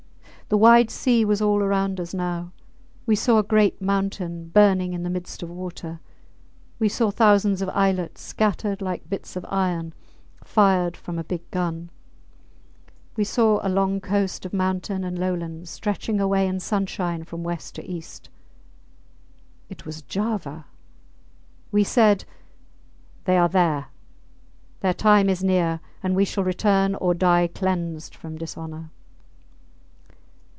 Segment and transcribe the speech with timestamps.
[0.49, 2.51] The wide sea was all round us now.
[3.05, 6.01] We saw a great mountain burning in the midst of water;
[6.77, 9.93] we saw thousands of islets scattered like bits of iron
[10.43, 11.89] fired from a big gun;
[13.15, 17.75] we saw a long coast of mountain and lowlands stretching away in sunshine from west
[17.75, 18.27] to east.
[19.69, 20.65] It was Java.
[21.71, 22.25] We said,
[23.23, 23.85] They are there;
[24.81, 28.89] their time is near, and we shall return or die cleansed from dishonour.